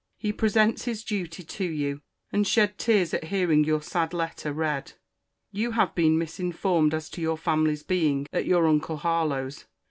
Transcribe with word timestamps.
He 0.17 0.33
presents 0.33 0.85
his 0.85 1.03
duty 1.03 1.43
to 1.43 1.63
you, 1.63 2.01
and 2.31 2.47
shed 2.47 2.79
tears 2.79 3.13
at 3.13 3.25
hearing 3.25 3.63
your 3.63 3.83
sad 3.83 4.15
letter 4.15 4.51
read. 4.51 4.93
You 5.51 5.73
have 5.73 5.93
been 5.93 6.17
misinformed 6.17 6.95
as 6.95 7.07
to 7.11 7.21
your 7.21 7.37
family's 7.37 7.83
being 7.83 8.25
at 8.33 8.47
your 8.47 8.65
uncle 8.65 8.97
Harlowe's. 8.97 9.65